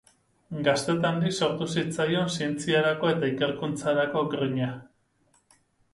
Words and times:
Gaztetandik 0.67 1.35
sortu 1.47 1.67
zitzaion 1.81 2.33
zientziarako 2.37 3.11
eta 3.17 3.29
ikerkuntzarako 3.35 4.25
grina. 4.33 4.71